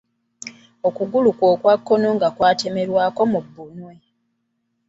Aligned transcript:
Okugulu 0.87 1.29
kwe 1.37 1.47
okwa 1.53 1.73
kkono 1.79 2.07
nga 2.15 2.29
kwatemerwako 2.35 3.21
mu 3.31 3.39
bbunwe. 3.45 3.93